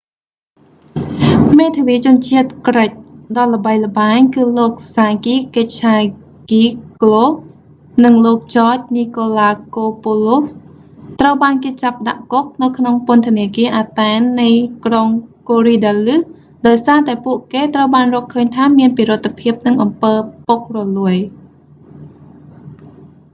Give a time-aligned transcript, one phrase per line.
[1.57, 2.89] មេធាវីជនជាតិក្រិច
[3.37, 14.49] ដ៏ល្បីល្បាញ គឺលោកសាគីស កិចឆាហ្គីកហ្គ្លូ sakis kechagioglou និងលោក ចច នីកូឡាកូពូឡូស george nikolakopoulos ត្រូវបានគេចាប់ដាក់គុកនៅក្នុងពន្ធនាគារ អាតែន athen នៃ
[14.85, 15.07] ក្រុង
[15.49, 20.13] កូរីដាលឹស korydallus ដោយសារតែពួកគេត្រូវបានរកឃើញថាមានពិរុទ្ធភាពនិងអំពើ
[20.47, 21.15] ពុករលួយ